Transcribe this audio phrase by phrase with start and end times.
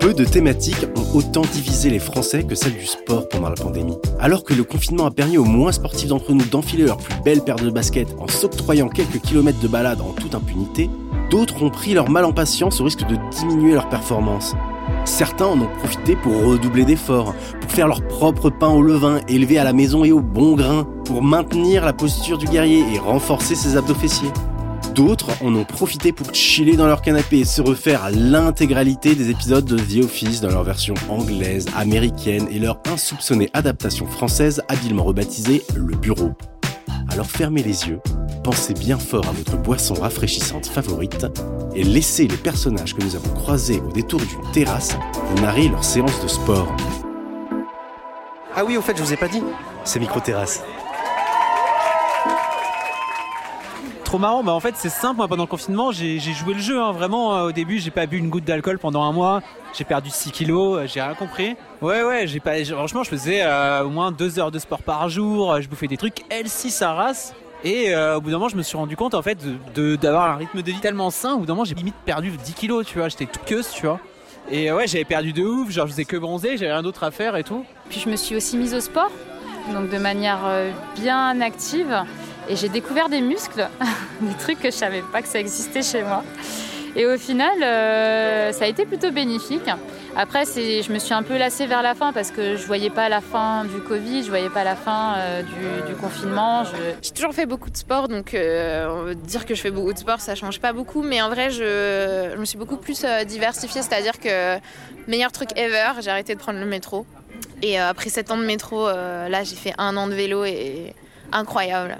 [0.00, 3.98] Peu de thématiques ont autant divisé les Français que celle du sport pendant la pandémie.
[4.18, 7.42] Alors que le confinement a permis aux moins sportifs d'entre nous d'enfiler leur plus belle
[7.42, 10.88] paire de baskets en s'octroyant quelques kilomètres de balade en toute impunité,
[11.30, 14.54] d'autres ont pris leur mal en patience au risque de diminuer leur performance.
[15.04, 19.58] Certains en ont profité pour redoubler d'efforts, pour faire leur propre pain au levain élevé
[19.58, 23.54] à la maison et au bon grain, pour maintenir la posture du guerrier et renforcer
[23.54, 24.30] ses abdos fessiers.
[24.94, 29.64] D'autres en ont profité pour chiller dans leur canapé et se refaire l'intégralité des épisodes
[29.64, 35.62] de The Office dans leur version anglaise, américaine et leur insoupçonnée adaptation française habilement rebaptisée
[35.76, 36.32] Le Bureau.
[37.10, 38.00] Alors fermez les yeux,
[38.42, 41.26] pensez bien fort à votre boisson rafraîchissante favorite
[41.74, 44.96] et laissez les personnages que nous avons croisés au détour d'une terrasse
[45.30, 46.74] vous narrer leur séance de sport.
[48.56, 49.42] Ah oui, au fait, je vous ai pas dit,
[49.84, 50.62] c'est micro-terrasse.
[54.10, 54.42] Trop marrant.
[54.42, 55.18] Bah, en fait, c'est simple.
[55.18, 56.80] Moi, pendant le confinement, j'ai joué le jeu.
[56.82, 56.90] Hein.
[56.90, 59.40] Vraiment, euh, au début, j'ai pas bu une goutte d'alcool pendant un mois.
[59.72, 60.78] J'ai perdu 6 kilos.
[60.80, 61.54] euh, J'ai rien compris.
[61.80, 62.26] Ouais, ouais.
[62.26, 62.64] J'ai pas.
[62.64, 65.60] Franchement, je faisais euh, au moins 2 heures de sport par jour.
[65.60, 67.34] Je bouffais des trucs L6 à race.
[67.62, 70.30] Et au bout d'un moment, je me suis rendu compte en fait de- de- d'avoir
[70.30, 71.34] un rythme de vie tellement sain.
[71.34, 72.86] Au bout d'un moment, j'ai limite perdu 10 kilos.
[72.86, 74.00] Tu vois, j'étais toute queuse, tu vois.
[74.50, 75.70] Et ouais, j'avais perdu de ouf.
[75.70, 76.56] Genre, je faisais que bronzer.
[76.56, 77.64] J'avais rien d'autre à faire et tout.
[77.90, 79.10] Puis je me suis aussi mise au sport,
[79.72, 80.38] donc de manière
[80.96, 82.02] bien active.
[82.50, 83.68] Et j'ai découvert des muscles,
[84.20, 86.24] des trucs que je savais pas que ça existait chez moi.
[86.96, 89.70] Et au final, euh, ça a été plutôt bénéfique.
[90.16, 93.08] Après, je me suis un peu lassée vers la fin parce que je voyais pas
[93.08, 95.42] la fin du Covid, je voyais pas la fin euh,
[95.86, 96.64] du, confinement.
[97.00, 100.20] J'ai toujours fait beaucoup de sport, donc euh, dire que je fais beaucoup de sport,
[100.20, 101.02] ça change pas beaucoup.
[101.02, 104.58] Mais en vrai, je, je me suis beaucoup plus diversifiée, c'est-à-dire que
[105.06, 107.06] meilleur truc ever, j'ai arrêté de prendre le métro.
[107.62, 110.92] Et après 7 ans de métro, là, j'ai fait un an de vélo et
[111.30, 111.96] incroyable.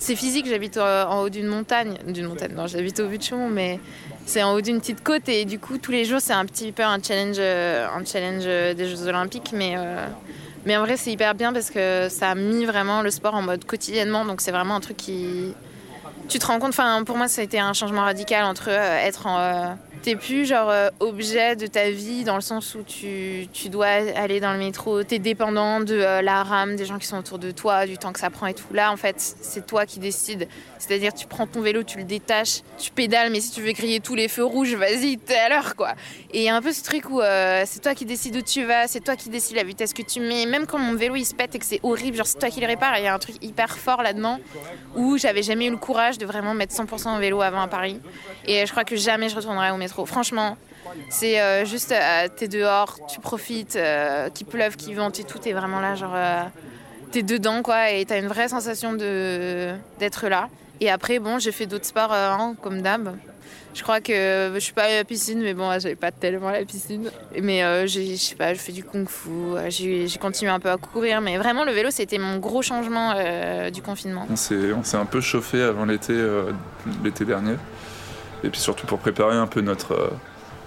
[0.00, 3.78] C'est physique, j'habite euh, en haut d'une montagne, d'une montagne, non, j'habite au Chaumont, mais
[4.24, 6.72] c'est en haut d'une petite côte et du coup, tous les jours, c'est un petit
[6.72, 9.76] peu un challenge, euh, un challenge euh, des Jeux Olympiques, mais.
[10.64, 13.42] mais en vrai, c'est hyper bien parce que ça a mis vraiment le sport en
[13.42, 14.24] mode quotidiennement.
[14.24, 15.52] Donc, c'est vraiment un truc qui.
[16.30, 19.26] Tu te rends compte, enfin, pour moi, ça a été un changement radical entre être
[19.26, 19.76] en.
[20.02, 23.86] T'es plus genre euh, objet de ta vie dans le sens où tu, tu dois
[23.86, 27.38] aller dans le métro, t'es dépendant de euh, la rame, des gens qui sont autour
[27.38, 28.72] de toi, du temps que ça prend et tout.
[28.72, 30.48] Là, en fait, c'est toi qui décides.
[30.78, 34.00] C'est-à-dire, tu prends ton vélo, tu le détaches, tu pédales, mais si tu veux griller
[34.00, 35.92] tous les feux rouges, vas-y, t'es à l'heure, quoi.
[36.32, 38.42] Et il y a un peu ce truc où euh, c'est toi qui décides où
[38.42, 40.46] tu vas, c'est toi qui décides la vitesse que tu mets.
[40.46, 42.62] Même quand mon vélo il se pète et que c'est horrible, genre c'est toi qui
[42.62, 44.38] le répare, il y a un truc hyper fort là-dedans
[44.96, 48.00] où j'avais jamais eu le courage de vraiment mettre 100% en vélo avant à Paris.
[48.46, 49.89] Et je crois que jamais je retournerai au métro.
[50.06, 50.56] Franchement,
[51.08, 55.38] c'est euh, juste, euh, t'es dehors, tu profites, euh, qu'il pleuve, qu'il vente et tout,
[55.38, 56.42] t'es vraiment là, genre, euh,
[57.12, 60.48] t'es dedans quoi, et t'as une vraie sensation de d'être là.
[60.80, 63.16] Et après, bon, j'ai fait d'autres sports hein, comme d'hab.
[63.72, 66.64] Je crois que je suis pas à la piscine, mais bon, j'avais pas tellement la
[66.64, 67.08] piscine.
[67.40, 69.28] Mais je sais pas, je fais du kung-fu,
[69.68, 71.20] j'ai, continué un peu à courir.
[71.20, 73.14] Mais vraiment, le vélo, c'était mon gros changement
[73.70, 74.26] du confinement.
[74.28, 76.14] On s'est, un peu chauffé avant l'été,
[77.04, 77.54] l'été dernier.
[78.44, 80.08] Et puis surtout pour préparer un peu notre, euh,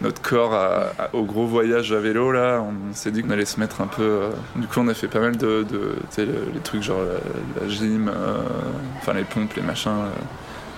[0.00, 3.44] notre corps à- à- au gros voyage à vélo, là, on s'est dit qu'on allait
[3.44, 4.02] se mettre un peu.
[4.02, 5.62] euh, du coup, on a fait pas mal de.
[5.70, 8.38] de tu sais, le- les trucs genre la, la gym, euh,
[8.98, 9.90] enfin les pompes, les machins.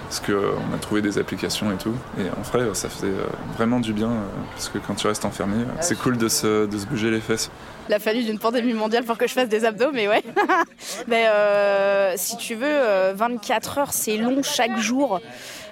[0.08, 1.94] parce qu'on a trouvé des applications et tout.
[2.18, 3.12] Et en vrai, ça faisait
[3.56, 4.10] vraiment du bien.
[4.52, 7.20] parce que quand tu restes enfermé, euh, c'est cool de se, de se bouger les
[7.20, 7.50] fesses.
[7.88, 10.22] Il a fallu d'une pandémie mondiale pour que je fasse des abdos, mais ouais.
[11.08, 15.20] mais euh, si tu veux, euh, 24 heures, c'est long chaque jour.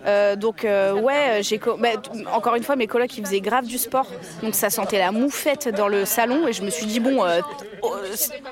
[0.06, 1.88] Euh, donc euh, ouais, j'ai bah,
[2.32, 4.06] encore une fois mes colocs ils faisaient grave du sport,
[4.42, 7.40] donc ça sentait la moufette dans le salon et je me suis dit bon, euh,
[7.82, 7.96] oh,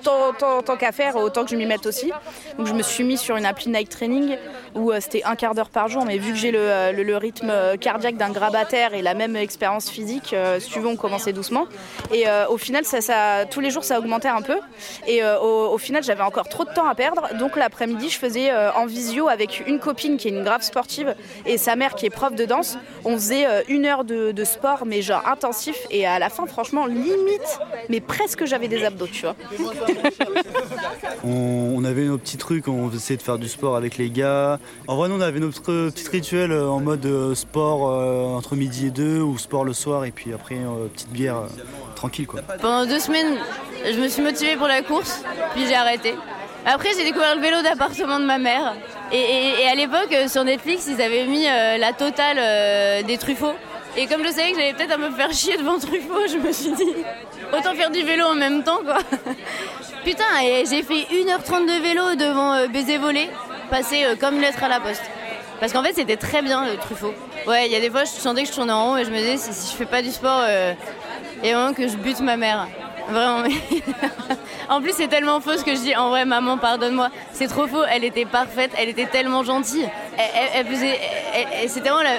[0.03, 2.13] tant, qu'à faire, autant que je m'y mette aussi.
[2.59, 4.37] Donc je me suis mis sur une appli Nike Training
[4.75, 7.53] où euh, c'était un quart d'heure par jour, mais vu que j'ai le, euh, rythme
[7.81, 11.67] cardiaque d'un grabataire et la même expérience physique, euh, si tu on commençait doucement.
[12.13, 14.59] Et euh, au final ça, ça, tous les jours ça augmentait un peu
[15.07, 18.51] et euh, au, final j'avais encore trop de temps à perdre, donc l'après-midi je faisais
[18.51, 21.15] euh, en visio avec une copine qui est une grave sportive
[21.47, 22.79] et sa mère qui est prof de danse.
[23.05, 25.77] On faisait euh, une heure de, sport, mais genre intensif.
[25.91, 27.59] Et à la fin, franchement, limite,
[27.89, 29.37] mais presque j'avais des abdos, tu vois.
[31.25, 34.59] On, on avait nos petits trucs, on essayait de faire du sport avec les gars.
[34.87, 35.61] En vrai, nous, on avait notre
[35.91, 37.83] petit rituel en mode sport
[38.37, 40.57] entre midi et deux ou sport le soir et puis après
[40.93, 41.43] petite bière
[41.99, 42.41] tranquille quoi.
[42.61, 43.37] Pendant deux semaines,
[43.85, 45.23] je me suis motivée pour la course,
[45.55, 46.15] puis j'ai arrêté.
[46.65, 48.75] Après, j'ai découvert le vélo d'appartement de ma mère.
[49.11, 53.55] Et, à l'époque, euh, sur Netflix, ils avaient mis euh, la totale euh, des Truffauts.
[53.97, 56.53] Et comme je savais que j'allais peut-être un peu faire chier devant Truffaut, je me
[56.53, 56.95] suis dit,
[57.53, 58.99] autant faire du vélo en même temps, quoi.
[60.05, 60.25] Putain,
[60.69, 63.29] j'ai fait 1h30 de vélo devant Baiser Volé,
[63.71, 65.03] passé comme une lettre à la poste.
[65.61, 67.15] Parce qu'en fait, c'était très bien le Truffaut.
[67.47, 69.11] Ouais, il y a des fois, je sentais que je tournais en rond et je
[69.11, 70.43] me disais, si, si je fais pas du sport,
[71.43, 72.69] a vraiment que je bute ma mère.
[73.09, 73.49] Vraiment.
[74.69, 75.97] en plus, c'est tellement faux ce que je dis.
[75.97, 77.09] En vrai, maman, pardonne-moi.
[77.33, 77.85] C'est trop faux.
[77.91, 78.71] Elle était parfaite.
[78.79, 79.89] Elle était tellement gentille.
[80.55, 80.99] Elle, faisait.
[81.69, 82.19] C'était vraiment la,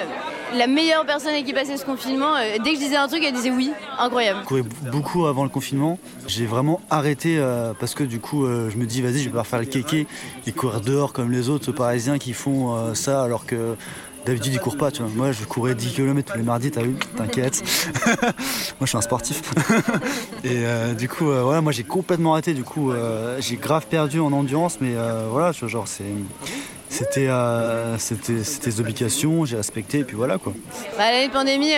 [0.66, 2.36] meilleure personne qui passait ce confinement.
[2.36, 3.72] Euh, dès que je disais un truc, elle disait oui.
[3.98, 4.40] Incroyable.
[4.42, 5.98] Je courais beaucoup avant le confinement.
[6.26, 9.26] J'ai vraiment arrêté euh, parce que du coup, euh, je me dis, vas-y, je vais
[9.26, 10.06] pouvoir faire le kéké
[10.46, 13.76] et courir dehors comme les autres parisiens qui font ça alors que
[14.26, 14.90] D'habitude, il court pas.
[15.16, 16.94] Moi, je courais 10 km tous les mardis, t'as vu?
[17.16, 17.62] T'inquiète.
[18.06, 19.40] moi, je suis un sportif.
[20.44, 20.62] et
[20.94, 22.52] du coup, voilà, moi, j'ai complètement arrêté.
[22.52, 22.92] Du coup,
[23.38, 24.92] j'ai grave perdu en endurance, mais
[25.30, 26.04] voilà, genre, c'est.
[27.00, 30.52] C'était, c'était, des obligations, j'ai respecté, et puis voilà quoi.
[30.98, 31.72] Bah, l'année de pandémie,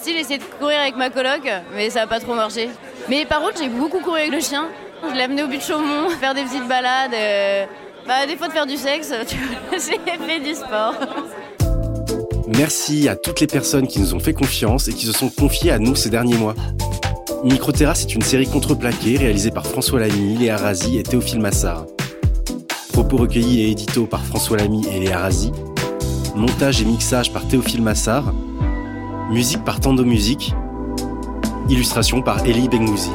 [0.00, 1.42] si j'ai essayé de courir avec ma coloc,
[1.74, 2.68] mais ça n'a pas trop marché.
[3.08, 4.68] Mais par contre, j'ai beaucoup couru avec le chien.
[5.10, 7.14] Je l'ai amené au but de Chaumont, faire des petites balades.
[8.06, 9.12] Bah, des fois de faire du sexe,
[9.72, 10.94] j'ai fait du sport.
[12.56, 15.72] Merci à toutes les personnes qui nous ont fait confiance et qui se sont confiées
[15.72, 16.54] à nous ces derniers mois.
[17.44, 21.84] Microterrasse est une série contreplaquée réalisée par François Lamy, Léa Razi et Théophile Massard.
[22.98, 25.52] Propos recueillis et édito par François Lamy et Léa Razi.
[26.34, 28.34] Montage et mixage par Théophile Massard.
[29.30, 30.52] Musique par Tando Musique.
[31.68, 33.12] Illustration par Elie Bengouzi.